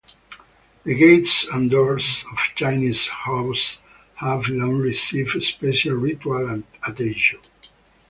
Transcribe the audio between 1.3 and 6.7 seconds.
and doors of Chinese houses have long received special ritual